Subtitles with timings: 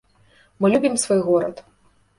[0.61, 1.65] Мы любім свой горад.